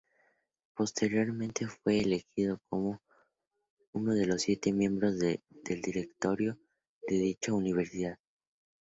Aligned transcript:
Posteriormente, 0.73 1.67
fue 1.67 1.99
elegido 1.99 2.59
como 2.67 3.03
uno 3.93 4.15
de 4.15 4.25
los 4.25 4.41
siete 4.41 4.73
miembros 4.73 5.19
del 5.19 5.39
directorio 5.83 6.57
de 7.07 7.17
dicha 7.19 7.53
universidad. 7.53 8.17